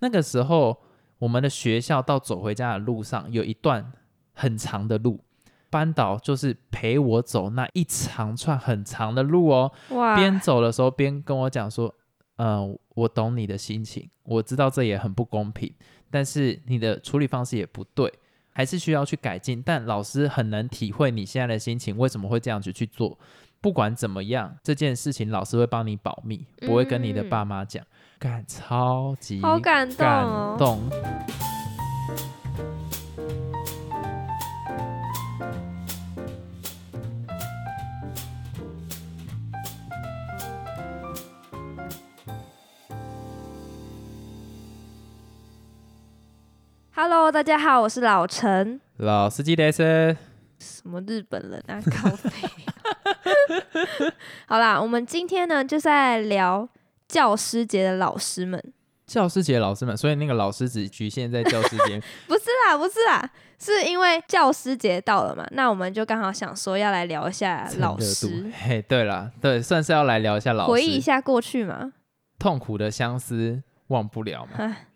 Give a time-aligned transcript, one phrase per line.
[0.00, 0.82] 那个时候
[1.18, 3.92] 我们的学校到走回家的路上有一段
[4.32, 5.20] 很长的路，
[5.68, 9.70] 班导就是陪我走那一长串很长的路哦。
[9.90, 11.94] 哇，边走的时候边跟我讲说，
[12.36, 15.72] 嗯、我懂你的心情，我知道这也很不公平，
[16.10, 18.12] 但是你的处理方式也不对，
[18.50, 19.62] 还是需要去改进。
[19.62, 23.18] 但老师很能体会你现在的心情，为什么会这样子去做。
[23.60, 27.84] 不管怎么样，这件事情老师会帮你保密，不会跟你的爸妈讲。
[28.22, 30.54] 干、超级好感动感哦。
[30.58, 30.78] 动。
[46.94, 48.78] Hello，大家好，我是老陈。
[48.98, 50.14] 老司机的是
[50.58, 51.80] 什么日本人啊？
[51.90, 52.30] 咖啡。
[54.46, 56.68] 好啦，我们今天呢就是在聊
[57.10, 58.62] 教师节的老师们。
[59.06, 62.00] 教师节老师们，所以那个老师只局限在教师节。
[62.28, 63.28] 不是啦，不是啦，
[63.58, 71.92] 是因为教师节到了嘛，那我们就刚好想说要来聊一下老师，嘿，对了，对，算是要来聊一下老师，回忆一下过去嘛。
[72.38, 74.52] 痛苦的相思忘不了嘛。
[74.58, 74.86] 唉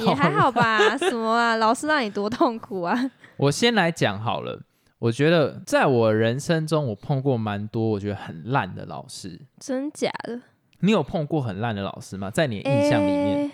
[0.00, 0.78] 也还好吧？
[0.96, 1.56] 什么啊？
[1.56, 3.10] 老师让你多痛苦啊？
[3.36, 4.62] 我先来讲好了，
[4.98, 9.38] 我觉得在我人生中，我碰过蛮多我觉得很烂的老师。
[9.60, 10.40] 真假的？
[10.80, 12.30] 你有碰过很烂的老师吗？
[12.30, 13.50] 在你的印象里面，诶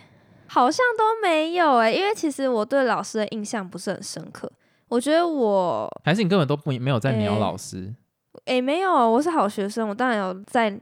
[0.49, 4.51] 好像都没有哎、因为其实我对老师的印象不是很深刻。
[4.89, 7.93] 我觉得我还是你根本都不没有在鸟老师？
[8.45, 10.79] 哎、没有，我是好学生，我当然有在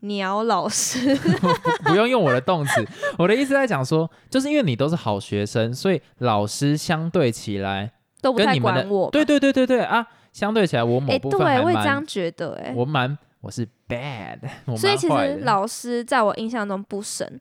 [0.00, 1.14] 鸟老师。
[1.84, 2.86] 不用用我的动词，
[3.18, 9.10] 我的意思在讲说，就是因为你都是好学生，所以老师相对起来，都不太管我。
[9.10, 15.06] 对对对对对啊，相对起来我某哎、部分对，还蛮我也这样觉得哎、我蛮我是 bad， 我所以其。
[15.06, 17.38] 实老师在我印象中不神，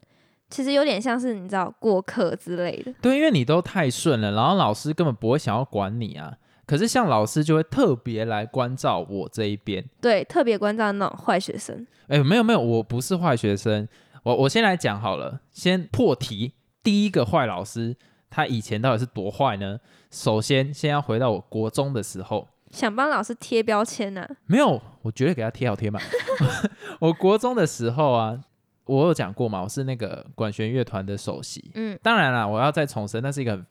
[0.49, 2.91] 其实有点像是你知道过客之类的。
[3.02, 6.33] 对，因为你都太顺了，然后老师根本不会想要管你啊。
[6.66, 9.83] 可是像老师就会特别来关照我这一边。
[9.99, 11.85] 对，特别关照那种坏学生。
[12.07, 13.88] 哎，没有没有，我不是坏学生。
[14.23, 16.53] 我我先来讲好了，先破题。
[16.81, 17.95] 第一个坏老师，
[18.29, 19.79] 他以前到底是多坏呢？
[20.09, 26.01] 首先，先要回到我国中的时候，想帮老师贴标签呐、没有，我绝对给他贴好贴满。
[26.99, 28.39] 我国中的时候啊，
[28.85, 31.71] 我有讲过嘛，我是那个管弦乐团的首席。
[31.75, 33.65] 嗯，当然啦，我要再重申，那是一个很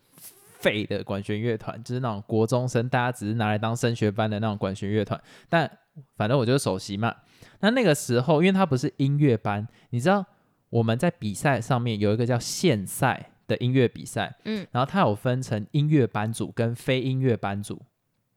[0.59, 5.21] 废的管弦乐团，就是那种国中生大家只是拿来当升学班的那种管弦乐团。
[5.49, 5.71] 但
[6.17, 7.15] 反正我就是首席嘛。
[7.61, 10.25] 那那个时候，因为它不是音乐班，你知道
[10.69, 17.83] 我们在比赛上面有一个叫县赛的音乐比赛，嗯，然后它有分成音乐班组跟非音乐班组，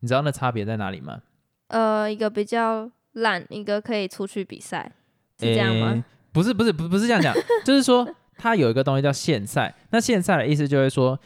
[0.03, 1.21] 你知道那差别在哪里吗？
[1.69, 4.91] 呃，一个比较烂，一个可以出去比赛，
[5.39, 5.91] 是这样吗？
[5.91, 6.03] 诶
[6.33, 7.33] 不是不是不不是这样讲，
[7.63, 8.05] 就是说
[8.35, 9.73] 它有一个东西叫县赛。
[9.91, 11.17] 那县赛的意思就是说，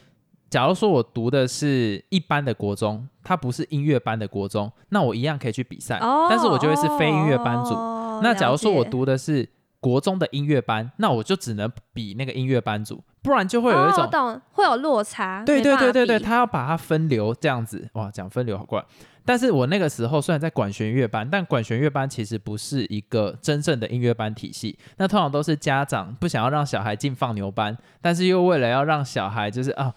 [0.47, 7.73] 假如说我读的是一般的国中，它不是音乐班的国中，那我一样可以去比赛，哦，但是我就会是非音乐班组。
[7.73, 9.47] 哦那假如说我读的是
[9.79, 15.43] 国中的音乐班，那我就只能比那个音乐班组，不然就会有一哦、种会有落差。
[15.45, 18.83] 对对对对对，他要把它分流这样子，哇，讲分流好怪。
[19.23, 29.93] 但是我那个时候虽然在管弦乐班，但管弦乐班其实不是一个真正的音乐班体系，那通常都是家长不想要让小孩进放牛班，但是又为了要让小孩就是啊，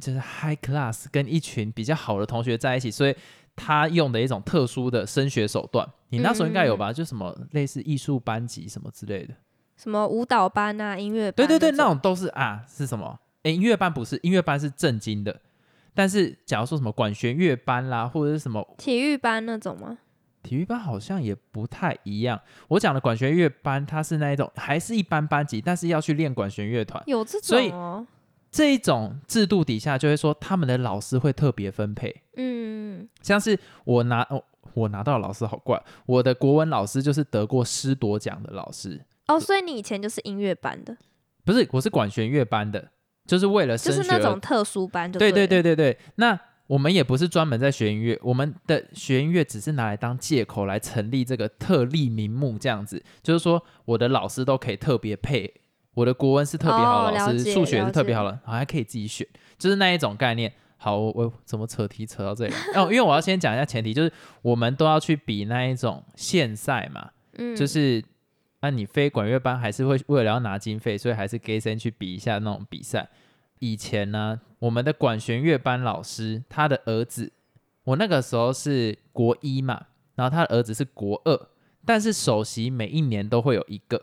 [0.00, 3.14] 就是 high class 跟一群比较好的同学在一起，所以
[3.62, 5.86] 他用的一种特殊的升学手段。
[6.08, 6.92] 你那时候应该有吧？
[6.92, 9.34] 就什么类似艺术班级什么之类的。
[9.76, 13.18] 什么舞蹈班啊、音乐班，对对对，那种种都是啊，是什么？
[13.42, 15.40] 诶，音乐班不是，音乐班是正经的。
[15.94, 19.98] 但是假如说什么管弦乐班啦，或者是什么体育班那种吗？
[20.42, 22.40] 体育班，好像也不太一样。
[22.68, 27.02] 我讲的管弦乐班，它是那一种还是一般班级，但是要去练管弦乐团。
[27.06, 27.72] 有这种所以
[28.50, 32.22] 这一种制度底下，就会说他们的老师会特别分配。
[32.40, 34.42] 嗯，像是我拿哦，
[34.72, 40.96] 我拿到老师好怪，我的国文老师就是得过师铎奖的老师，哦，所以你以前就是音乐班的，
[41.44, 42.88] 不是，我是管弦乐班的，
[43.26, 55.52] 就是为了就是那种特殊班就对对，对对对对，那我们也不是专门在学音乐，我们的学音乐只是拿来当借口来成立这个特立名目，这样子，就是说我的老师都可以特别配，
[55.94, 59.26] 我的国文是特别好的老师，哦数学是特别好的，好还可以自己选，
[59.58, 60.52] 就是那一种概念。
[60.82, 62.54] 好，我我怎么扯题扯到这里？
[62.74, 64.10] 哦，因为我要先讲一下前提，就是
[64.40, 68.02] 我们都要去比那一种县赛嘛，嗯，就是
[68.62, 73.10] 那、你非管乐班还是会为了要拿经费，所以还是给先去比一下那种比赛。
[73.58, 77.30] 以前呢，我们的管弦乐班老师他的儿子，
[77.84, 81.48] 我那个时候是国一嘛，然后他的儿子是国二，
[81.84, 84.02] 但是首席每一年都会有一个，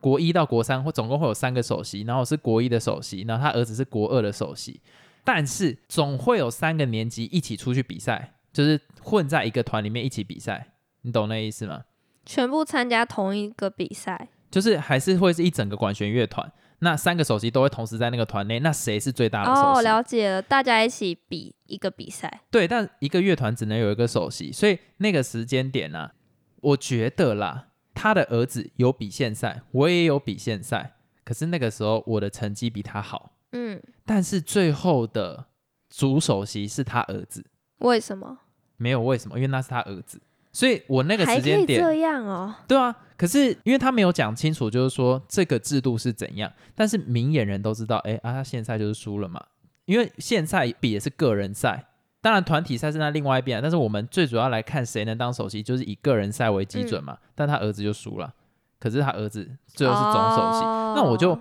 [0.00, 4.80] 国一到国三会总共会有三个首席，然后我是国一的首席，然后他儿子是国二的首席，
[5.26, 10.68] 但是总会有三个年级一起出去比赛，就是混在一个团里面一起比赛，
[11.02, 11.82] 你懂那意思吗？
[12.24, 19.82] 全部参加同一个比赛，就是还是会是一整个管弦乐团，那三个首席都会同时在那个团内，那谁是最大的首哦，席？
[19.82, 26.12] 了解了，大家一起比一个比赛，对，但一个乐团只能有一个首席，所以那个时间点呢、
[26.60, 30.94] 我觉得啦，他的儿子有比现赛，我也有比现赛，
[31.24, 35.46] 可是那个时候我的成绩比他好，嗯，但是最后的
[35.88, 37.44] 主首席是他儿子，
[37.78, 38.38] 为什么？
[38.76, 40.20] 没有为什么，因为那是他儿子，
[40.52, 49.42] 所以我那个时间点以这样哦，对啊，可是因为他没有讲清楚，就是说这个制度是怎样，但是明眼人都知道，哎啊，他现在就是输了嘛，
[49.86, 51.86] 因为现在比的是个人赛，
[52.20, 58.34] 当然团体赛是在另外一边啊，但是我们最主要来看谁能当首席，就是以个人赛为基准嘛，但他儿子就输了，
[58.78, 60.92] 可是他儿子最后是总首席，哦。
[60.94, 61.38] 那我就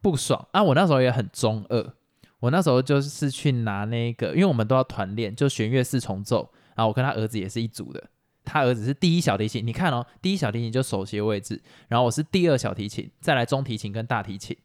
[0.00, 0.62] 不爽啊！
[0.62, 1.92] 我那时候也很中二，
[2.40, 8.02] 我那时候就是去拿那个，因为我们都要团练，就弦乐四重奏，然后我跟他儿子也是一组的。
[8.44, 14.56] 他儿子是第一小提琴，你看哦，第一小提琴就首席位置，然后我是第二小提琴，再来中提琴跟大提琴，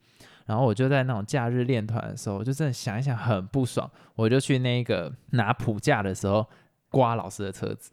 [0.45, 6.47] 然后我就在那种假日练团的时候，我就真的想一想很不爽，我就去那个拿谱架的时候
[6.89, 7.91] 刮老师的车子，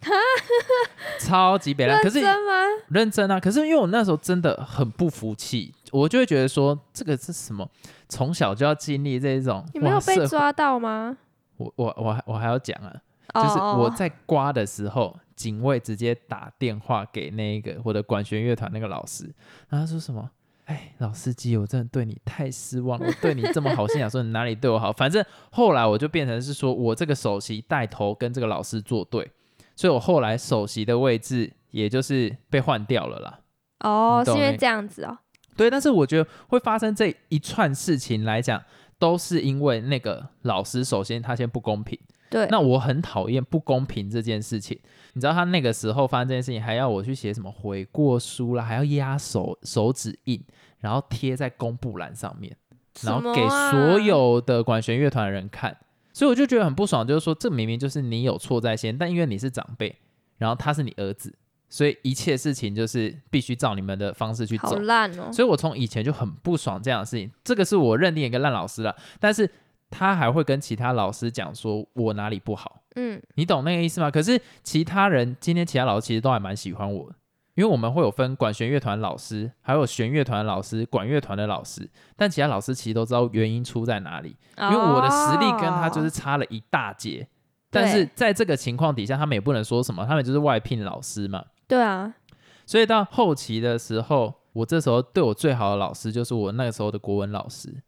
[1.19, 2.53] 超级北烂，可是认真吗？
[2.89, 3.41] 认真啊！
[3.41, 7.69] 可是因为我那时候真的很不服气，我就会觉得说这个是什么？
[8.09, 11.17] 从小就要经历这种，你没有被抓到吗？
[11.57, 12.93] 我我我还我还要讲啊，
[13.35, 19.25] 就是哦我在刮的时候，警卫直接打电话给那个我的管弦乐团那个老师，
[19.69, 20.31] 然后他说什么？
[20.67, 23.05] 哎，老司机，我真的对你太失望了。
[23.05, 24.93] 我对你这么好心，想说你哪里对我好。
[24.93, 29.29] 反正后来我就变成是说我这个首席带头跟这个老师作对，
[29.75, 33.41] 所以我后来首席的位置也就是被换掉了啦。
[33.81, 35.19] 哦，是因为这样子哦，
[35.57, 38.63] 对，但是我觉得会发生这一串事情来讲，
[38.99, 41.99] 都是因为那个老师首先他先不公平。
[42.31, 44.79] 对，那我很讨厌不公平这件事情。
[45.15, 50.41] 你知道他那个时候发生这件事情，还要我去写什么悔过书啦，还要压手手指印，
[50.79, 52.57] 然后贴在公布栏上面，
[53.03, 55.77] 然后给所有的管弦乐团的人看。
[56.13, 59.97] 所以我就觉得很不爽，就是说这明明就是你有错在先，但因为你是长辈，
[60.39, 61.35] 然后他是你儿子，
[61.71, 64.79] 所以一切事情就是必须照你们的方式去好走。
[64.81, 69.49] 烂哦，所以我从以前就很不爽这样的事情，这个是我认定一个烂老师了，但是
[69.89, 74.11] 他还会跟其他老师讲说我哪里不好，嗯，你懂那个意思吗？
[74.11, 77.11] 可是其他人今天其他老师其实都还蛮喜欢我，
[77.55, 87.29] 因为我们会有分管弦乐团老师，还有弦乐团老师、管乐团的老师，但其他老师其实都知道原因出在哪里，因为我的实力跟他就是哦差了一大截。
[87.73, 91.45] 但是在这个情况底下，他们也不能说什么，他们就是外聘老师嘛。
[91.71, 92.13] 对啊，
[92.67, 97.83] 所以到后期的时候，我这时候对我最好的老师就是我那个时候的国文老师。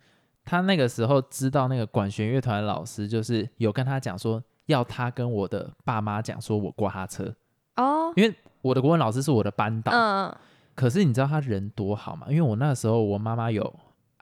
[0.44, 7.32] 他那个时候知道那个管弦乐团的老师，就是有跟他讲说，要他跟我的爸妈讲说我挂他车。
[7.76, 8.12] 哦，
[8.60, 10.34] 我的国文老师是我的班导，嗯
[10.74, 12.26] 可是你知道他人多好吗？
[12.28, 13.72] 因为我那时候我妈妈有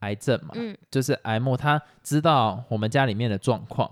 [0.00, 3.90] 癌症嘛，嗯，就是癌末，他知道我们家里面的状况，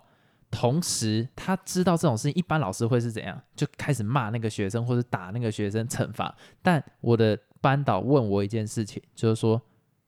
[0.50, 6.34] 同时他知道这种事情，一般老师会是怎样，就开始骂那个学生或者打那个学生惩罚。
[6.62, 9.60] 但我的班导问我一件事情，就是说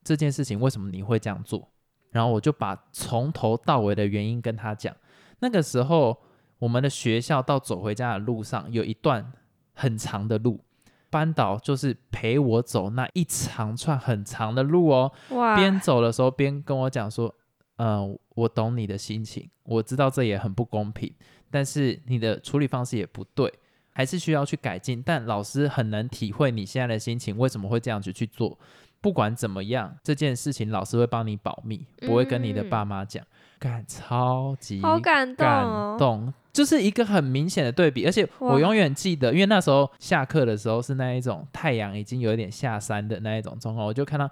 [0.02, 1.68] 这件事情为什么你会这样做？
[2.10, 4.94] 然后我就把从头到尾的原因跟他讲。
[5.38, 6.18] 那个时候，
[6.58, 9.32] 我们的学校到走回家的路上有一段
[9.74, 10.60] 很长的路，
[11.08, 15.12] 班导就是陪我走那一长串很长的路哦。
[15.30, 17.34] 哇，边走的时候边跟我讲说，
[17.82, 21.10] 嗯、我懂你的心情，我知道这也很不公平，
[21.50, 23.50] 但是你的处理方式也不对，
[23.90, 25.02] 还是需要去改进。
[25.02, 28.58] 但老师很能体会你现在的心情，为什么会这样子去做。
[29.00, 33.24] 不管怎么样，这件事情老师会帮你保密，不会跟你的爸妈讲。
[33.58, 44.30] 感超级好感动感哦，动，就是一个很明显的对比，而且我永远记得，因为那时候下课的时候是那一种太阳已经有一点下山的那一种状况，我就看到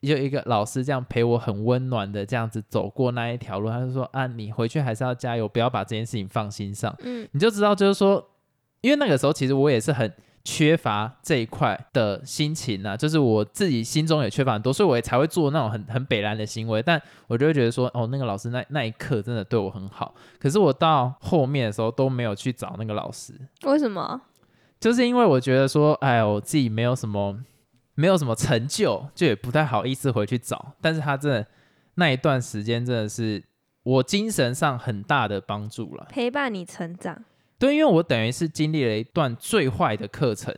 [0.00, 8.30] 有一个老师这样陪我很温暖的这样子走过那一条路，他就说啊，你回去还是要加油，不要把这件事情放心上，嗯，你就知道就是说，
[8.80, 10.12] 因为那个时候其实我也是很。
[10.48, 16.80] 缺乏这一块的心情啊，就是我自己心中也缺乏很多，所以我也才会做那种很很北蓝的行为。
[16.80, 20.14] 但我就会觉得说，哦，那个老师那那一刻真的对我很好。
[20.38, 23.34] 可是我到后面的时候都没有去找那个老师，
[23.64, 24.20] 为什么？
[24.78, 27.36] 就是因为我觉得说，哎，我自己没有什么
[27.96, 30.74] 没有什么成就，就也不太好意思回去找。
[30.80, 31.46] 但是他真的
[31.96, 33.42] 那一段时间真的是
[33.82, 36.06] 我精神上很大的帮助了。
[36.08, 37.24] 陪伴你成长，
[37.58, 40.54] 对，因为我等于是经历了一段最坏的课程，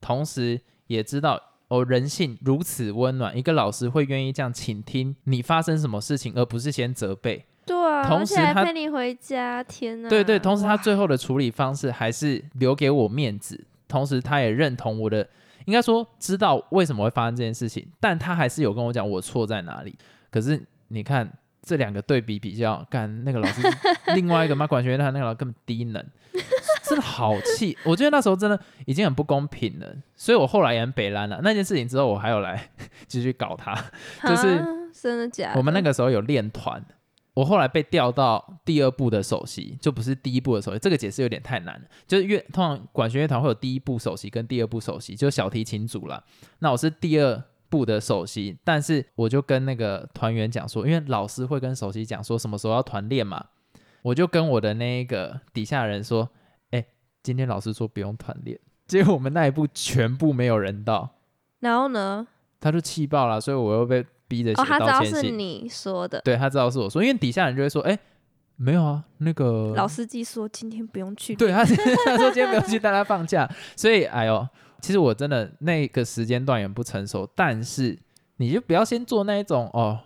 [0.00, 7.44] 同时也知道哦，人性如此温暖，一个老师会愿意这样倾听你发生什么事情，而不是先责备。
[7.66, 10.08] 对啊，同时还陪你回家，天哪！
[10.08, 15.28] 对对，同时他最后的处理方式还是留给我面子，同时他也认同我的，
[15.68, 19.94] 应该说知道为什么会发生这件事情，但他还是有跟我讲我错在哪里。
[20.30, 20.58] 可是
[20.88, 23.60] 你看这两个对比比较，干那个老师，
[24.16, 26.02] 另外一个嘛管学院他那个老师根本低能，
[26.88, 27.76] 真的好气。
[27.84, 31.40] 我觉得那时候真的已经很不公平了，所以我后来也很北蓝了。
[31.42, 32.70] 那件事情之后，我还有来
[33.06, 33.74] 继续搞他。
[34.26, 35.58] 就是啊真的假的？
[35.58, 36.82] 我们那个时候有练团，
[37.38, 40.78] 我后来被调到第二部的首席，就不是第一部的首席。
[40.80, 46.20] 这个解释有点太难了，就是乐通常管弦乐团会有第一部首席跟第二部首席，就是小提琴组啦。
[46.58, 53.44] 那我是第二部的首席，但是我就跟那个团员讲说，因为老师会跟首席讲说什么时候要团练嘛，
[54.02, 56.28] 我就跟我的那个底下人说，
[56.72, 56.84] 哎、
[57.22, 61.08] 今天老师说不用团练，结果我们那一部全部没有人到，
[61.60, 62.26] 然后呢？
[62.60, 65.38] 他就气爆了，所以我又被逼着写哦，他知道是道歉信。
[65.38, 66.20] 你说的。
[66.20, 67.98] 对他知道是我说，因为底下人就会说，哎、
[68.56, 71.34] 没有啊，那个老司机说今天不用去。
[71.34, 71.64] 对他
[72.04, 74.46] 他说今天不用去大家放假，所以哎呦，
[74.80, 77.98] 其实我真的那个时间段也不成熟，但是
[78.36, 80.00] 你就不要先做那一种哦。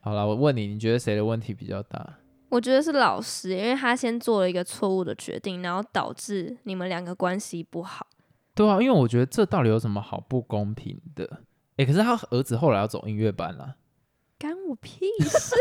[0.00, 2.14] 好了，我问你，你觉得谁的问题比较大？
[2.50, 8.06] 我觉得是老师，因为他先做了一个错误的决定，然后导致你们两个关系不好。
[8.54, 11.40] 对啊，因为我觉得这到底有什么好不公平的？
[11.78, 13.76] 哎、可是他儿子后来要走音乐班了，
[14.38, 15.54] 干我屁事！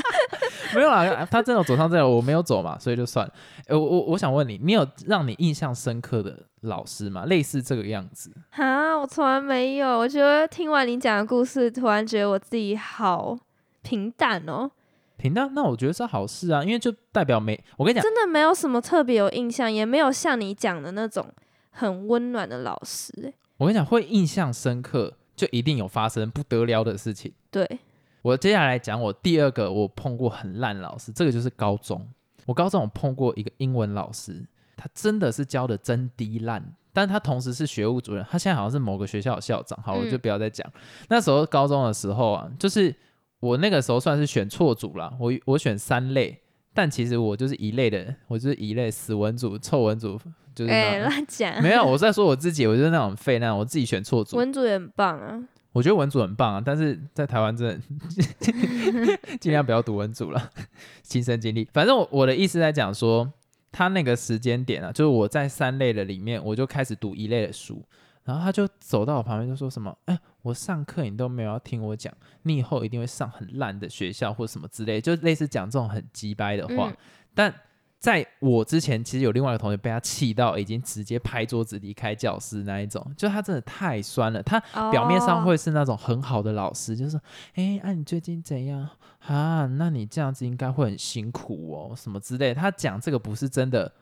[0.74, 3.32] 没有啦，他真的走上这条，我没有走嘛，所以就算了。
[3.66, 7.26] 哎、我我我想问你，你有让你印象深刻的老师吗？
[7.26, 8.32] 类似这个样子？
[8.50, 9.98] 哈，我从来没有。
[9.98, 13.38] 我觉得听完你讲的故事，突然觉得我自己好
[13.82, 14.70] 平淡哦，
[15.18, 21.26] 平淡，那我觉得是好事啊，因为就代表没我跟你讲，真的没有什么特别有印象，也没有像你讲的那种
[21.70, 23.34] 很温暖的老师、欸。
[23.58, 27.32] 我跟你讲，会印象深刻，就一定有发生不得了的事情。
[27.50, 27.68] 对，
[28.22, 32.06] 我接下来讲我第二个我碰过很烂老师，这个就是高中。
[32.46, 34.46] 我高中我碰过一个英文老师，
[34.76, 39.76] 他真的是教的真低烂，但他同时是学务主任，他现在好像是某个学校的校长。
[39.82, 40.64] 好，我就嗯不要再讲。
[41.08, 42.94] 那时候高中的时候啊，就是
[43.40, 46.40] 我那个时候算是选错组了，我我选三类，
[46.72, 50.20] 但其实我就是一类的，我就是一类死文组、臭文组，
[50.54, 51.62] 就是哎、乱讲。
[51.62, 54.36] 没有，我是在说我自己，我就是那种废那种，我自己选错组。
[54.36, 55.42] 文组也很棒啊。
[55.72, 57.78] 我觉得文组很棒啊，但是在台湾真的
[59.40, 60.50] 尽量不要读文组了，
[61.02, 61.66] 亲身经历。
[61.72, 63.32] 反正我我的意思在讲说，
[63.70, 67.82] 他那个时间点啊，就是我在三类的里面，我就开始读一类的书，
[68.24, 76.90] 然后他就走到我旁边就说什么，哎，我上课你都没有要听我讲，你以后一定会上很烂的学校或什么之类，就类似讲这种很鸡掰的话。
[76.90, 76.96] 嗯
[77.34, 77.50] 但
[78.02, 84.42] 在我之前，其实有另外一个同学被他气到已经直接拍桌子离开教室那一种，就他真的太酸了。
[84.42, 84.58] 他
[84.90, 87.20] 表面上哦会是那种很好的老师，就是说，
[87.54, 88.88] 哎、啊，你最近怎样
[89.20, 89.66] 啊？
[89.78, 92.56] 那你这样子应该会很辛苦哦，什么之类的。
[92.56, 93.92] 他讲这个不是真的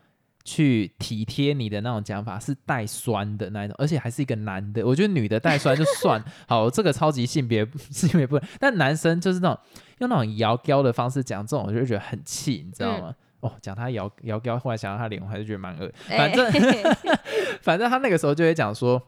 [0.44, 4.82] 去体贴你的那种讲法，是带酸的那一种，而且还是一个男的。
[4.82, 9.58] 我觉得女的带酸就算 好，这个超级性别性别不，但男生就是那种
[9.98, 13.14] 用那种摇娇的方式讲这种，我就觉得很气，你知道吗？
[13.40, 15.90] 哦，讲他摇摇高，后来想到他脸，我还是觉得蛮恶。
[16.08, 16.96] 反正、哎
[17.62, 19.00] 反正他那个时候就会讲说，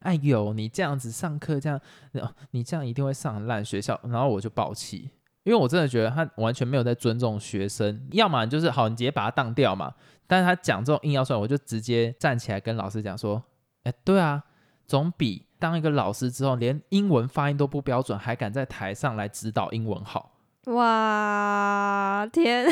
[0.00, 1.80] 哎呦，你这样子上课这样，
[2.12, 3.98] 呃你这样一定会上很烂学校。
[4.04, 5.10] 然后我就爆气，
[5.44, 9.94] 因为我真的觉得他完全没有在尊重学生，要么就是好，你直接把他当掉嘛。
[10.26, 13.42] 但是他讲这种硬要算，我就直接站起来跟老师讲说，
[13.82, 14.44] 哎，对啊，
[14.86, 20.30] 总比当一个老师之后连英文发音都不标准，还敢在台上来指导英文好。
[20.66, 22.66] 哇天，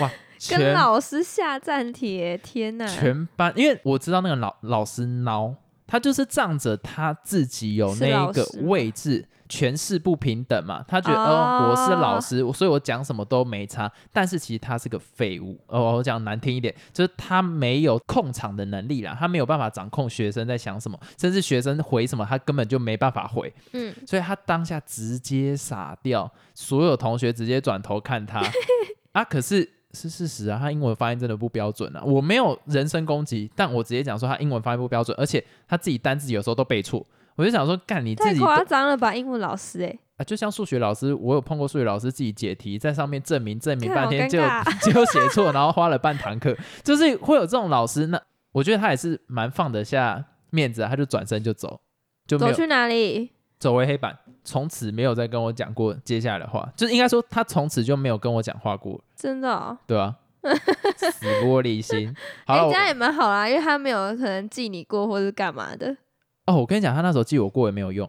[0.00, 0.10] 哇，
[0.48, 2.86] 跟老师下战帖，天哪！
[2.86, 5.54] 全班，因为我知道那个老老师孬，
[5.86, 11.58] 他就是仗着他自己有那一个位置，权势不平等嘛，他觉得哦。
[11.60, 13.90] 哦我是老师，所以我讲什么都没差。
[14.12, 28.42] 但是其实他是个废物，哦，我讲难听一点，就是他没有控场的能力啦，他没有办法掌控学生在想什么，甚至学生回什么他根本就没办法回，嗯，所以他当下直接傻掉，所有同学直接转头看他。
[29.12, 32.02] 啊，可是是事实啊，他英文发音真的不标准啊。
[32.04, 37.06] 我没有人身攻击，但我直接讲说他英文发音不标准，而且他自己单字有时候都背错。
[37.36, 48.06] 我就想说，干你自己都夸张了吧，英文老师哎、啊，就像数学老师，我有碰过数学老师自己解题，在上面证明证明半天，就尴尬 结果写错，然后花了半堂课，就是会有这种老师。
[48.06, 48.20] 那
[48.52, 51.80] 我觉得他也是蛮放得下面子啊，他就转身就走，
[52.24, 53.32] 就走去哪里？
[53.64, 59.78] 走回黑板，从此没有再跟我讲过接下来的话，就是应该说他从此就没有跟我讲话过，真的、哦？
[59.86, 62.14] 对啊、死玻璃心。
[62.46, 65.96] 好哎、了，我这样也蛮好啦，因为他没有可能记你过或是干嘛的。
[66.44, 68.06] 哦，我跟你讲，他那时候记我过也没有用。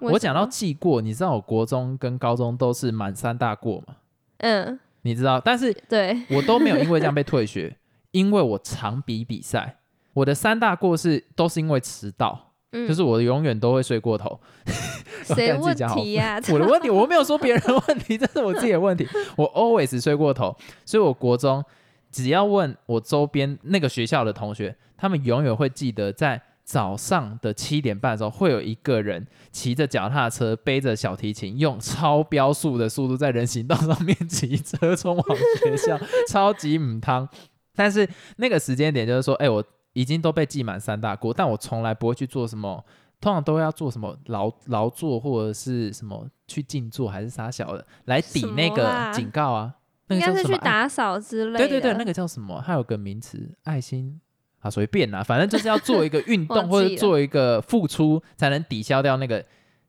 [0.00, 3.94] 我讲到记过，你知道我国中跟高中都是满三大过嘛？
[4.38, 7.76] 嗯，你知道，但是对，我都没有因为这样被退学，
[8.10, 9.76] 因为我常比比赛。
[10.14, 14.38] 我的三大过是都是因为迟到，嗯，就是我永远都会睡过头。
[15.28, 19.08] 我谁问题呀、 我的问题，我没有说别人的问题，这是我自己的问题。
[19.36, 21.64] 我 always 睡过头，所以我国中
[22.12, 35.24] 只要问我周边那个学校的同学，他们永远会记得在早上的七点半的时候，会有一个人骑着脚踏车，背着小提琴，用超标速的速度在人行道上面骑车冲往
[35.62, 37.28] 学校， 超级母汤。
[37.74, 39.62] 但是那个时间点就是说，哎、我
[39.96, 42.84] 已经都被记满三大过，但我从来不会去做什么
[43.18, 49.74] 通常都要做什么劳劳作或者是什么去静坐还是啥小的来抵那个警告啊？
[50.08, 50.56] 那应该是去个叫什么？
[50.58, 51.58] 爱打扫之类的。
[51.58, 52.62] 对对对，那个叫什么？
[52.66, 54.20] 它有个名词，爱心
[54.60, 59.42] 啊，随便啦，反正就是要做一个运动 或者做一个付出，才能抵消掉那个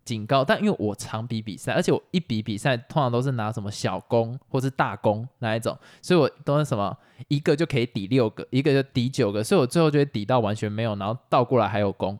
[0.07, 0.43] 警告。
[0.45, 6.97] 但因为我常比比赛，而且我一比比赛通常都是拿什么小攻或是大攻那一种，所以我都是什么
[7.27, 12.17] 一个就可以抵六个，一个就抵九个，所以我最后就会抵到完全没有，然后倒过来还有攻。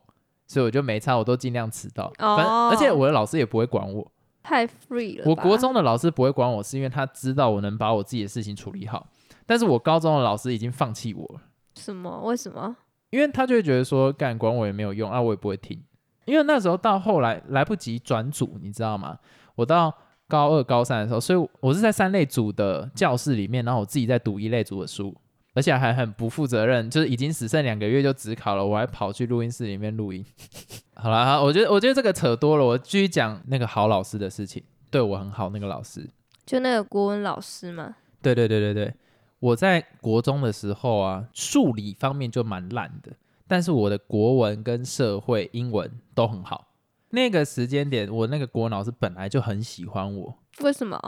[0.50, 2.12] 所以我就没差，我都尽量迟到。
[2.18, 4.10] 反正哦而且我的老师也不会管我，
[4.42, 5.24] 太 free 了。
[5.26, 9.08] 我国中的老师不会管我，是因为他知道我能把我自己的事情处理好。
[9.46, 11.42] 但是我高中的老师已经放弃我了，
[11.76, 12.22] 什么？
[12.24, 12.78] 为什么？
[13.10, 15.82] 因为他就会觉得说，干管我也没有用啊，我也不会听。
[16.28, 19.18] 因为那时候到后来来不及转组，你知道吗？
[19.56, 19.92] 我到
[20.28, 25.16] 高二、高三的时候，所以我是在三类组的教室里面，然后我自己在读一类组的书，
[25.54, 30.24] 而且还很不负责任，就是已经只剩两个月就只考了，我还跑去录音室里面录音。
[30.96, 36.10] 好了，我觉得我觉得这个扯多了，我继续讲那个好老师的事情，对我很好那个老师。
[36.46, 37.96] 就那个国文老师嘛。
[38.22, 38.94] 对对对对对，
[39.40, 43.12] 我在国中的时候啊，数理方面就蛮烂的，
[43.48, 46.68] 但是我的国文跟社会、英文都很好。
[47.10, 50.38] 那个时间点，我那个国文老师本来就很喜欢我。
[50.62, 51.00] 为什么？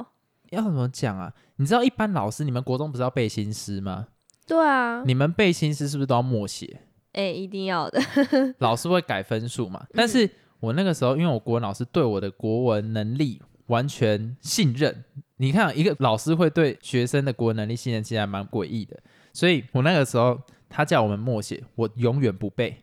[0.51, 1.33] 要怎么讲啊？
[1.57, 4.07] 你知道一般老师，你们国中不是要背新诗吗？
[4.47, 6.81] 对啊，你们背新诗是不是都要默写？
[7.11, 7.99] 哎、一定要的。
[8.59, 9.85] 老师会改分数嘛？
[9.93, 15.03] 但是我那个时候，因为我国文老师对我的国文能力完全信任。
[15.37, 18.97] 你看，一个老师会对学生的国文能力信任，其实还蛮诡异的。
[19.33, 22.77] 所以我那个时候，他叫我们默写，我永远不背，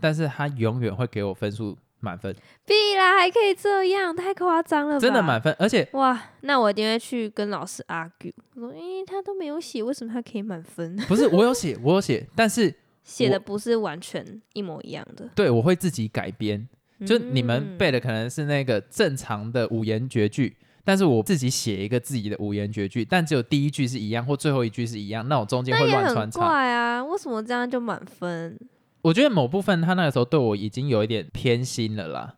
[0.00, 2.34] 但是他永远会给我分数满分，
[2.66, 5.00] 必啦，还可以这样，太夸张了吧？
[5.00, 5.54] 真的满分。
[5.58, 10.96] 而且哇，那我一定会去跟老师 argue，我说，诶、他都没有写，为什么他可以满分？
[11.08, 15.28] 不是我有写，我有写，但是写的不是完全一模一样的。
[15.34, 16.68] 对我会自己改编。
[17.06, 20.56] 就你们嗯背的可能是那个正常的五言绝句，
[20.88, 26.40] 但是我自己写一个自己的五言绝句，但只有第一句是一样，或最后一句是一样，那我中间会乱穿插。
[26.40, 28.58] 怪啊，为什么这样就满分？
[29.02, 32.36] 我觉得某部分他那个时候对我已经有一点偏心了啦。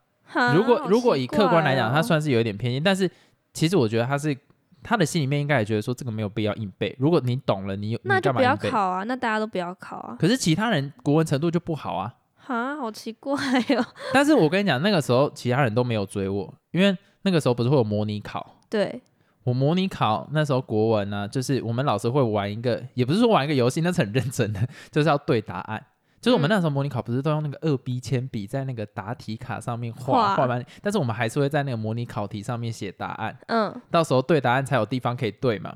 [0.52, 3.08] 如果好如果以客观来讲，他算是有一点偏心，但是
[3.54, 4.36] 其实我觉得他是
[4.82, 6.92] 他的心里面应该也觉得说这个没有必要硬背。
[6.98, 8.56] 如果你懂了，你有那就不要？
[8.56, 10.16] 考啊，那大家都不要考啊。
[10.18, 12.12] 可是其他人国文程度就不好啊。
[12.48, 13.32] 啊，好奇怪
[13.76, 13.86] 哦。
[14.12, 18.56] 但是我跟你讲，那个时候其他人都没有追我，因为那个时候不是会有模拟考。
[18.68, 19.00] 对，
[19.44, 25.84] 我模拟考那时候国文呢、就是我们老师会玩一个，也不是说玩一个游戏，那是很认真的， 就是要对答案。
[26.20, 35.74] 就是我们嗯那时候模拟考不是都用那个二 B 铅笔在那个答题卡上面画画画完，但是我们还是会在那个模拟考题上面写答案，嗯，到时候对答案才有地方可以对嘛。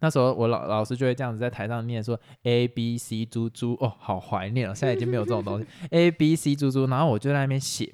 [0.00, 7.92] 那时候我老老师就会这样子在台上念说 A B C 猪猪哦，好怀念哦，现在已经没有这种东西 A B C 猪猪，然后我就在那边写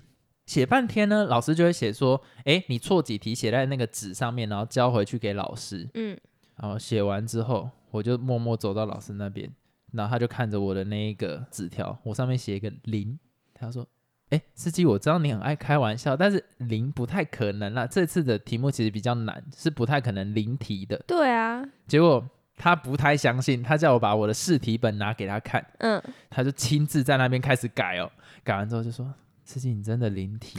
[0.49, 5.87] 写半天呢，老师就会写说，诶，你错几题写在那个纸上面，然后交回去给老师。
[5.93, 6.19] 嗯，
[6.57, 9.53] 然后写完之后，我就默默走到老师那边，
[9.93, 13.19] 然后他就看着我的那一个纸条，我上面写一个零，
[13.53, 13.87] 他说
[14.31, 17.87] ：“哎，司机，我知道你很爱开玩笑，但是零不太可能啦。
[17.87, 20.97] 这次的题目其实比较难，是不太可能零题的。
[21.07, 28.11] 对啊，”结果他不太相信，他叫我把我的试题本拿给他看，嗯，他就亲自在那边开始改哦，
[28.43, 29.13] 改完之后就说
[29.49, 30.59] ：“司机，你真的灵体。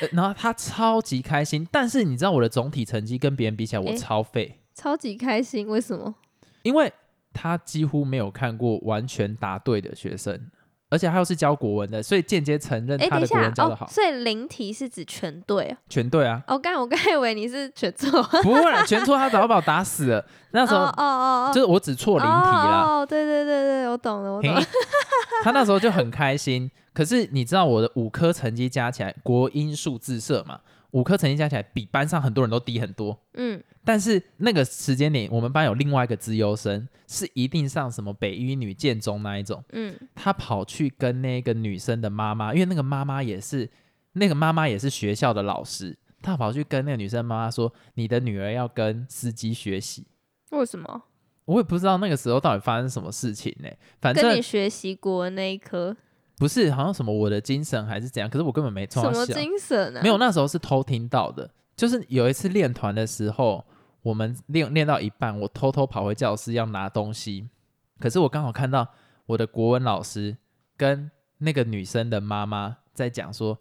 [0.00, 4.60] 呃然后他超级开心，但是你知道我的总体成绩跟别人比起来，我诶超废。
[4.74, 6.14] 超级开心，为什么？
[6.62, 6.92] 因为
[7.32, 10.50] 他几乎没有看过完全答对的学生，
[10.90, 15.76] 而且他又是教国文的，所以间接承认他的国文教的好，，哦所以零题是指全对啊？
[15.88, 18.22] 全对啊，哦，刚我刚以为你是全错。
[18.42, 20.24] 不会啦，全错他早就把我打死了。
[20.52, 24.62] 那时候哦哦哦哦，就是我只错零题啦，哦，哦对对对对，我懂了，我懂了。
[25.44, 26.70] 他那时候就很开心。
[26.94, 30.58] 可是你知道我的五科成绩加起来，国英数自社嘛，
[30.92, 33.18] 五科成绩加起来比班上很多人都低很多。
[33.34, 39.62] 嗯，但是那个时间点，我们班有另外一个资优生，是一定上什么北一女、建中那一种。
[39.72, 43.68] 嗯，他跑去跟那个女生的妈妈，因为那个妈妈也是
[44.12, 50.06] 那个妈妈也是学校的老师，他跑去跟那个女生妈妈说：“你的女儿要跟司机学习。
[50.50, 51.04] 为什么？”
[51.44, 53.68] 我也不知道那个时候到底发生什么事情呢、
[54.02, 55.96] 反正跟你学习国文那一科，
[56.38, 60.00] 不是好像什么我的精神还是怎样，可是我根本没从什么精神啊？
[60.02, 61.50] 没有，那时候是偷听到的。
[61.76, 63.64] 就是有一次练团的时候，
[64.02, 67.48] 我们练练到一半，我偷偷跑回教室要拿东西，
[68.00, 68.88] 可是我刚好看到
[69.26, 70.36] 我的国文老师
[70.76, 73.58] 跟那个女生的妈妈在讲说，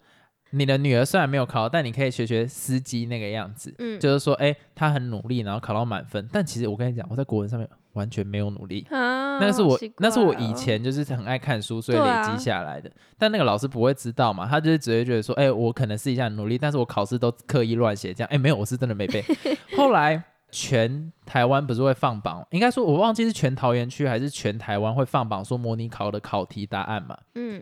[0.51, 6.27] 你的女儿虽然没有考，但你可以学学司机那个样子，嗯，就是说，哎、她很努力，然后考到满分。
[6.31, 8.87] 但其实我跟你讲，我在国文上面完全没有努力。
[8.89, 12.89] 啊，那个是我那是我以前就是很爱看书，所以累积下来的。
[13.17, 19.25] 但那个老师不会知道嘛，他就是只会觉得说，哎、我可能试一下努力，但是我考试都刻意乱写，这样，哎、没有，我是真的没背。
[19.75, 27.17] 后来全台湾不是会放榜，应该说我忘记是全桃园区还是全台湾会放榜，说模拟考的考题答案嘛。
[27.35, 27.61] 嗯，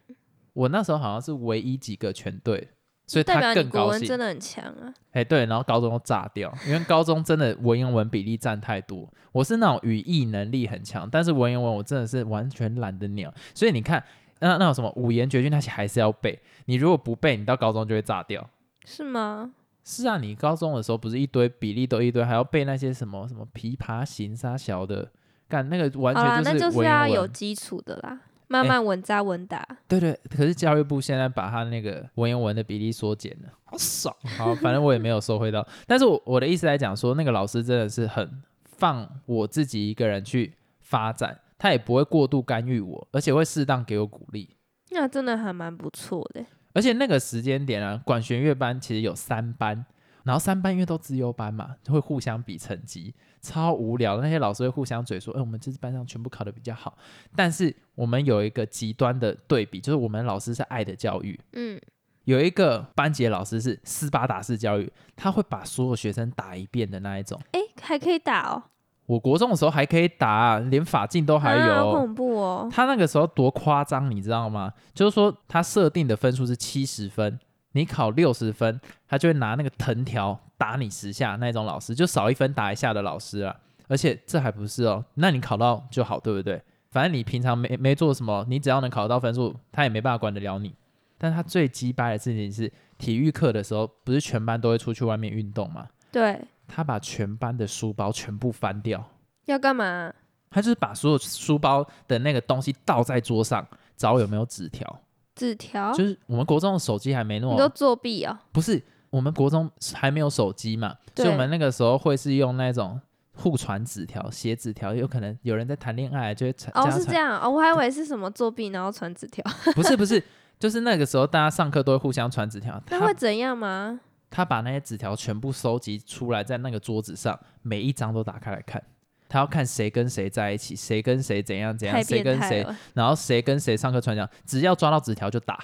[0.53, 2.69] 我那时候好像是唯一几个全对，
[3.07, 3.99] 所以代他表你国更高兴。
[3.99, 4.93] 文真的很强啊。
[5.11, 9.07] 哎、对，然后高中都炸掉，因为高中真的文言文比例占太多。
[9.31, 13.33] 我是那种语义能力很强，但是文言文我真的是完全懒得鸟。
[13.53, 14.03] 所以你看，
[14.39, 18.49] 那那种什么五言绝句那些还是要背，你如果不背，你到高中就会炸掉。
[18.85, 19.51] 是吗？
[19.83, 25.11] 是啊，你高中的时候不是一堆比例都一堆，还要背那些什么什么琵琶行沙小的，
[25.47, 27.27] 干那个完好啦，那全就是文要有。
[27.27, 29.67] 基础的啦，慢慢稳扎稳打。
[29.87, 34.15] 对对，可是教育部现在把他那个文言文的比例缩减了，好爽。
[34.37, 44.49] 好，反正我也没有收回到，但是我我的意思来讲说，那个老师真的是很放我自己一个人去发展，他也不会过度干预我，而且会适当给我鼓励。
[44.91, 46.45] 那真的还蛮不错的。
[46.73, 49.85] 而且那个时间点啊，管弦乐班其实有三班，
[50.25, 54.19] 然后三班因为都资优班嘛，就会互相比成绩，超无聊。
[54.19, 56.97] 那些老师会互相嘴说：“哎、我们这次班上全部考的比较好。”
[57.37, 61.79] 但是我们有一个极端的对比，就是我们老师是爱的教育，嗯，
[62.23, 67.39] 有一个班级的老师是斯巴达式教育，他会把所有学生打一遍的那一种。
[67.51, 68.63] 哎，还可以打哦，
[69.05, 71.73] 我国中的时候还可以打啊、连法镜都还啊有。
[71.75, 72.67] 好恐怖哦。
[72.71, 74.73] 他那个时候多夸张，你知道吗？
[74.95, 77.39] 就是说他设定的分数是七十分，
[77.75, 83.53] 你考六十分，他就会拿那个藤条打你十下，那种老师就少一分打一下的老师啊。
[83.87, 86.59] 而且这还不是哦，那你考到就好，对不对？
[86.89, 90.73] 反正你平常没没做什么，你只要能考到分数，他也没办法管得了你。
[91.17, 95.87] 但他最鸡掰的事情是，体育课的时候，不是全班都会出去外面运动吗？
[96.11, 99.05] 对，他把全班的书包全部翻掉，
[99.45, 100.13] 要干嘛？
[100.49, 105.01] 他就是把所有书包的那个东西倒在桌上，找有没有纸条。
[105.35, 105.91] 纸条？
[105.93, 108.37] 就是我们国中的手机还没那你都么，作弊哦？
[108.51, 112.99] 不是我们国中还没有手机嘛，所以我们那个时候会是用那种
[113.33, 119.43] 互传纸条、写纸条，有可能有人在谈恋爱就会传，哦，是这样哦，我还以为是什么作弊，然后传纸条。
[119.73, 120.23] 不是不是，
[120.57, 123.99] 就是那个时候大家上课都会互相传纸条，他那会怎样吗？
[124.31, 128.81] 他把那些纸条全部收集出来，在那个桌子上，每一张都打开来看。
[129.27, 132.65] 他要看谁跟谁在一起，谁跟谁怎样怎样，谁跟谁。
[132.93, 135.59] 然后谁跟谁上课传讲，只要抓到纸条就打。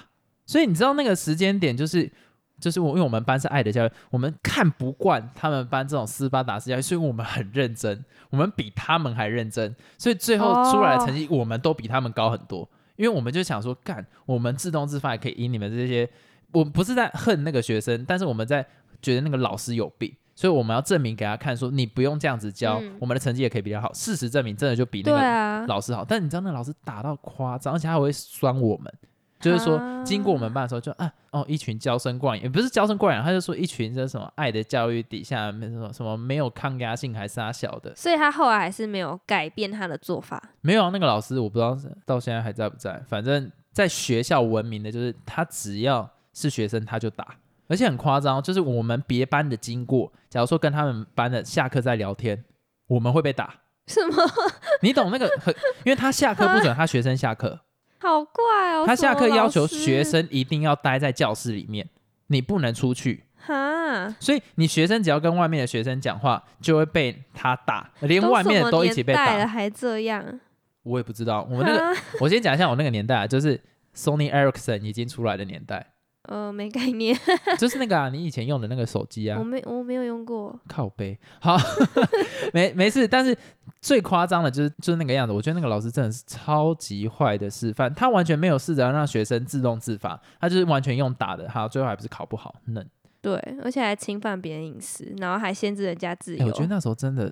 [0.45, 2.12] 所以你知道那个时间点就是。
[2.60, 12.69] 就是我，因为我们班是爱的教育，我们看不惯他们班这种斯巴达式教育，所以我们很认真，我们比他们还认真，所以最后出来的成绩我们都比他们高很多。
[12.97, 16.08] 因为我们就想说，干，我们自动自发也可以赢你们这些，
[16.52, 18.63] 我不是在恨那个学生，但是我们在
[19.02, 22.97] 觉得那个老师有病，所以我们要证明给他看，说你不用这样子教，嗯。
[22.99, 23.93] 我们的成绩也可以比较好。
[23.93, 28.91] 事实证明，真的就比那个老师好，但你知道那老师打到夸张，而且他还会酸我们，
[29.39, 30.04] 就是说啊。
[30.04, 40.41] 经过我们班的时候就啊哦一群娇生惯养，也不是娇生惯养，他就说一群这什么爱的教育底下没什么什么没有抗压性还是他小的，所以他后来还是没有改变他的做法。
[40.62, 47.36] 没有啊那个老师我不知道是到现在还在不在，反正在学校闻名的就是他只要是学生他就打。
[47.71, 52.43] 而且很夸张，就是我们别班的经过，假如说跟他们班的下课在聊天，
[52.88, 53.55] 我们会被打。
[53.88, 54.15] 什么？
[54.84, 55.55] 你懂那个很，
[55.86, 57.62] 因为他下课不准他学生下课，
[57.97, 58.84] 好怪哦！
[58.86, 61.88] 他下课要求学生一定要待在教室里面，
[62.27, 63.23] 你不能出去。
[63.38, 69.38] 哈，所以你学生只要跟外面的学生讲话，就会被他打，连外面的都一起被打。
[69.38, 70.39] 了还这样？
[70.84, 73.60] 我也不知道，我们那个，我先讲一下我那个年代啊，就是
[73.95, 75.88] Sony Ericsson 已经出来的年代，
[76.31, 77.13] 呃，没概念，
[77.59, 80.57] 就是那个啊，你以前用的那个手机啊我，没我没有用过。
[80.65, 81.19] 靠背。
[81.41, 81.57] 好，
[82.53, 83.37] 没没事，但是
[83.81, 92.89] 最夸张的就是就是那个样子，我觉得那个老师真的是超级坏的示范，他完全没有试着要让学生自动自发，他就是完全用打的，好，最后还不是考不好，嫩。
[93.21, 96.43] 对，而且还侵犯别人隐私，然后还限制人家自由。
[96.43, 97.31] 哎我觉得那时候真的，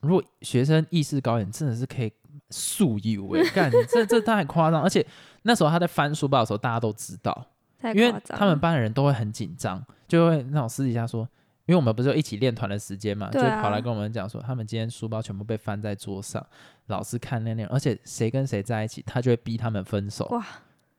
[0.00, 2.12] 如果学生意识高一点，真的是可以
[2.50, 4.80] 素以为，干这这太夸张。
[4.80, 5.04] 而且
[5.42, 7.55] 那时候他在翻书包的时候，大家都知道，太
[7.94, 11.28] 因为他们班的人都会很紧张，就会那种私底下说，
[11.66, 16.44] 因为我们不是有一起练团的时间嘛，就跑来跟我们讲说，他们今天书包全部被翻在桌上，
[16.86, 20.44] 老师看那那，而且谁跟谁在一起，他就会逼他们分手，哇，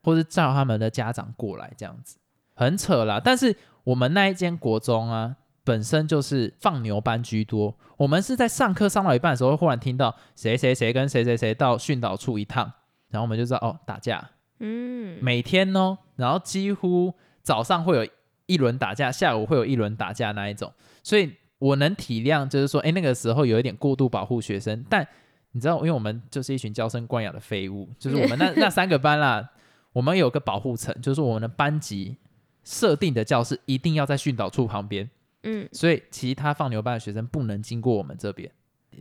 [0.03, 2.17] 或是叫他们的家长过来这样子，
[2.55, 3.19] 很扯啦。
[3.23, 12.71] 但是我们那一间国中啊，本身就是放牛班居多，我们是在上课上到一半的时候，忽然听到谁谁谁跟谁谁谁到训导处一趟，
[13.09, 18.11] 然后我们就知道哦打架，嗯，每天哦，然后几乎早上会有
[18.45, 25.07] 一轮打架，下午会有一轮打架那一种，所以我能体谅，就是说，哎，那个时候有一点过度保护学生，但
[25.53, 29.49] 你知道，因为我们就是一群娇生惯养的废物，就是我们那 那三个班啦，
[29.93, 32.17] 我们有个保护层，就是我们的班级
[32.63, 35.09] 设定的教室一定要在训导处旁边，
[35.43, 38.51] 嗯，所以其他放牛班的学生不能经过我们这边。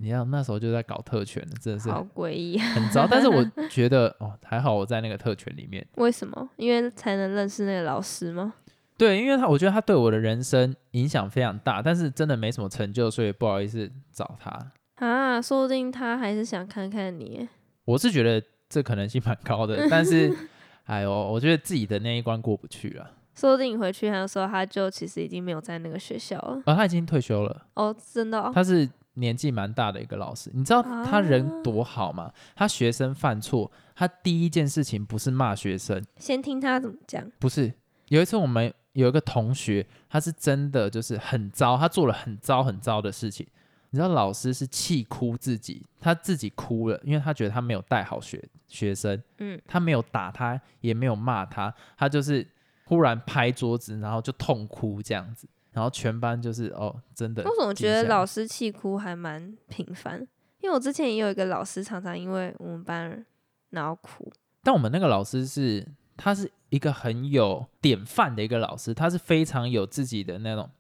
[0.01, 2.59] 你看那时候就在搞特权了，真的是好诡异。
[2.59, 3.07] 很糟。
[3.11, 5.87] 但是我 觉得哦，还好我在那个特权里面。
[5.97, 6.49] 为什么？
[6.57, 8.55] 因为才能认识那个老师吗？
[8.99, 14.73] 对，因为他我觉得他对我的人生影响非常大，但是真的没什么成就，所以不好意思找他。
[14.97, 17.47] 啊，说不定他还是想看看你。
[17.85, 20.35] 我是觉得这可能性蛮高的，但是
[20.87, 23.11] 哎呦，我觉得自己的那一关过不去了。
[23.35, 26.63] 说不定你回去的时候，他就其实已经没有在那个学校了。
[26.65, 28.51] 哦，他已经退休了，哦，真的、哦？
[28.55, 30.51] 他是年纪蛮大的一个老师。
[30.55, 32.33] 你知道他人多好吗？
[32.55, 37.31] 他学生犯错，他第一件事情不是骂学生，先听他怎么讲。
[37.39, 37.73] 不是。
[38.09, 43.45] 有一次我们有一个同学，他是真的就是很糟，他做了很糟很糟的事情。
[43.91, 52.47] 你知道老师是气哭自己，他自己哭了，因为他觉得他没有带好学学生，嗯，他没有打他，也没有骂他，他就是
[52.85, 57.43] 忽然拍桌子，然后就痛哭这样子，然后全班就是哦，真的。
[57.45, 60.19] 我总觉得老师气哭还蛮频繁，
[60.63, 63.23] 因为我之前也有一个老师，常常因为我们班
[63.69, 64.33] 然后哭。
[64.63, 65.87] 但我们那个老师是，
[66.17, 70.71] 他是一个很有典范的一个老师，他是非常有自己的那种，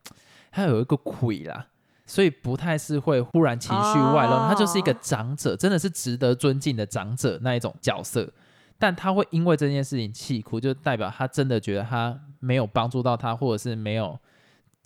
[0.51, 1.69] 他有一个鬼啦，
[2.07, 8.33] 所以不太是会忽然情绪外露，哦他就是一个长者，真的是值得尊敬的长者那一种角色。
[8.79, 14.19] 但他会因为这件事情气哭，就代表他真的觉得他没有帮助到他，或者是没有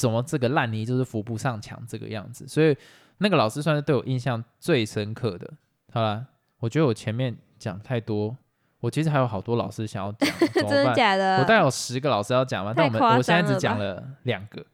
[0.01, 2.49] 怎么这个烂泥就是扶不上墙这个样子。
[2.49, 2.75] 所以
[3.19, 5.53] 那个老师算是对我印象最深刻的。
[5.93, 6.25] 好啦，
[6.59, 8.35] 我觉得我前面讲太多，
[8.81, 10.95] 我其实还有好多老师想要讲， 怎么真的？
[10.95, 11.37] 假的？
[11.37, 14.65] 我大概有十个老师要讲嘛，但我们我现在只讲了两个。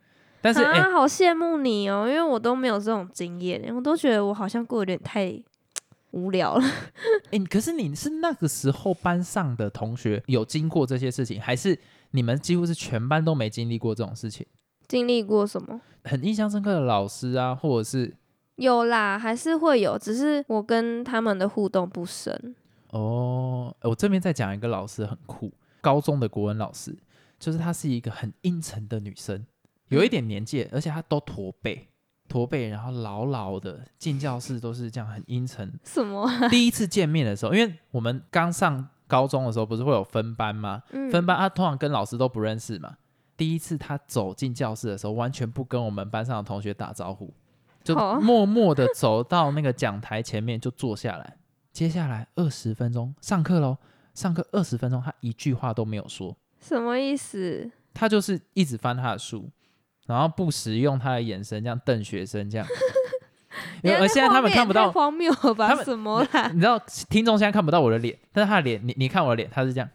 [0.40, 5.42] 但是哎、啊，好羡慕你哦，因为我都没有这种经验，我都觉得我好像过得有点太
[6.12, 6.64] 无聊了。
[7.32, 11.76] 哎、可是你是那个时候班上的同学有经过这些事情，还是
[12.12, 14.46] 你们几乎是全班都没经历过这种事情？
[14.88, 15.80] 经历过什么？
[16.04, 18.14] 很印象深刻的老师啊，或者是
[18.56, 22.54] 有啦，还是会有，只是我跟他们的互动不深。
[22.90, 26.96] 哦，我这边再讲一个老师很酷，高中的国文老师，
[27.38, 29.44] 就是她是一个很阴沉的女生，
[29.88, 31.88] 有一点年纪，而且她都驼背，
[32.28, 35.78] 驼背，然后老老的进教室都是这样很阴沉。
[35.84, 36.48] 什么啊？
[36.48, 40.82] 第一次见面的时候，因为我们刚上高中的时候，不是会有分班吗？
[40.92, 42.96] 嗯分班啊，通常跟老师都不认识嘛。
[43.36, 47.32] 第一次他走进教室的时候，完全不跟我们班上的同学打招呼，
[47.84, 51.36] 就哦 默默的走到那个讲台前面就坐下来。
[51.72, 53.76] 接下来二十分钟上课喽，
[54.14, 57.70] 上课二十分钟，他一句话都没有说，什么意思？
[57.92, 59.50] 他就是一直翻他的书，
[60.06, 62.66] 然后不时用他的眼神这样瞪学生，这样。
[63.82, 65.74] 因为而现在他们看不到太，荒谬了吧？
[65.84, 66.50] 什么啦？
[66.52, 66.78] 你知道
[67.10, 69.88] 听众现在看不到我的脸，但是他的脸，你你看我的脸，他是这样。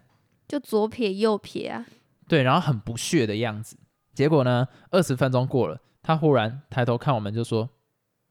[0.48, 1.86] 就左撇右撇啊？
[2.32, 3.76] 对，然后很不屑的样子。
[4.14, 7.70] 结果呢，二十分钟过了，他忽然抬头看我们，就说：“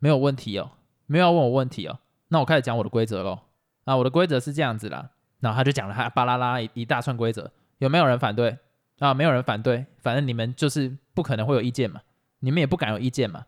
[0.01, 0.71] 没有问题哦，
[1.05, 3.41] 没有要问我问题哦。”那我开始讲我的规则喽。
[3.85, 5.11] 啊，我的规则是这样子啦。
[5.41, 8.57] 然后他就讲了他巴拉拉一一大串规则，有没有人反对？
[9.01, 12.01] 啊，没有人反对，反正你们就是不可能会有意见嘛，
[12.39, 13.45] 你们也不敢有意见嘛。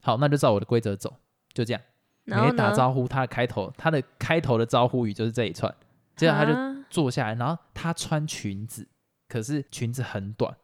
[0.00, 1.14] 好，那就照我的规则走，
[1.52, 1.82] 就这样。
[2.24, 2.52] 然后呢？
[2.52, 5.70] 没打招呼，他的开头，他的开头的招呼语就是这一串。
[6.16, 8.88] 接着他就啊坐下来，然后他穿裙子，
[9.30, 10.54] 可是裙子很短，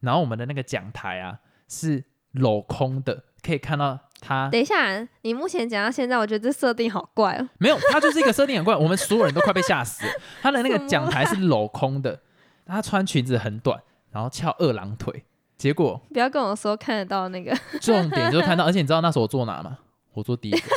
[0.00, 7.48] 然后我们的那个讲台啊是镂空的，可以看到他等一下，你目前讲到现在，我觉得这设定好怪哦。
[7.58, 10.12] 没有，他就是一个设定很怪，我们所有人都快被吓死了。
[10.40, 12.18] 她的那个讲台是镂空的，
[12.64, 13.78] 他穿裙子很短，
[14.10, 15.24] 然后翘二郎腿，
[15.58, 19.78] 结果不要跟我说看得到那个，重点就是看到， 而且你知道那时候我坐哪吗？
[20.14, 20.68] 我坐第一个。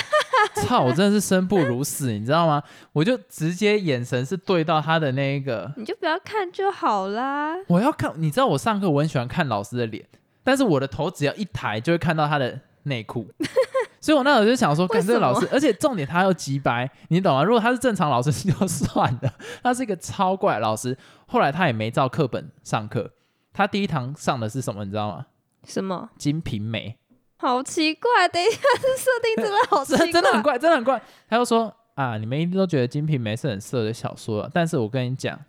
[0.68, 0.82] 操！
[0.82, 2.62] 我真的是生不如死，你知道吗？
[2.94, 7.56] 我就直接眼神是对到他的那一个你就不要看就好啦。
[7.68, 10.06] 我要看，你知道我上课我很喜欢看老师的脸，
[10.44, 13.28] 但是我的头只要一抬就会看到他的内裤。
[14.00, 17.44] 所以我那时候就想说，看这个老师，而且重点他又急白，你懂吗？
[17.44, 20.98] 如果他是正常老师就算了，他是一个超怪老师。
[21.26, 23.12] 后来他也没照课本上课，
[23.52, 25.26] 他第一堂上的是什么，你知道吗？
[25.66, 26.10] 什么？
[26.18, 26.98] 金瓶梅。
[27.38, 31.02] 好奇怪，等一下， 这设定真的好奇怪， 真的很怪，真的很怪。
[31.30, 35.40] 他又说啊，你们一定都觉得《金瓶梅》是很色的小说，但是我跟你讲，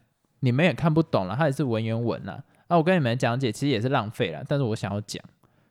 [0.40, 2.44] 你们也看不懂了，它也是文言文了。
[2.68, 4.44] 啊，我跟你们讲解，其实也是浪费了。
[4.46, 5.22] 但是我想要讲。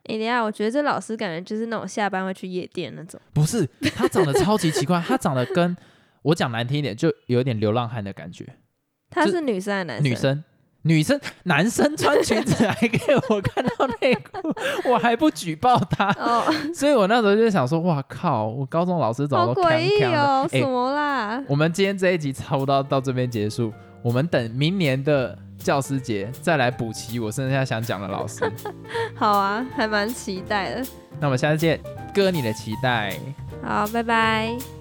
[0.04, 3.20] 哎，等下，我觉得这老师感觉就是那种下班会去夜店那种。
[3.32, 5.76] 不是，他长得超级奇怪，他长得跟
[6.22, 8.44] 我讲难听一点，就有点流浪汉的感觉。
[9.10, 10.04] 他是女生还是男生？
[10.04, 10.44] 女生。
[10.82, 14.54] 女生、男生穿裙子还给我看到内裤，
[14.88, 16.06] 我还不举报他。
[16.18, 18.46] 哦，所以我那时候就想说，哇靠！
[18.46, 20.46] 我高中老师怎么都诡异哦？
[20.50, 21.42] 什么啦？
[21.48, 28.50] 我们今天这一集差不多到这边结束，我们等明年的教师节再来补齐我剩下想讲的老师。
[29.16, 30.86] 好啊，还蛮期待的。
[31.20, 31.80] 那我们下次见，
[32.14, 33.18] 哥你的期待。
[33.62, 34.77] 好，拜拜。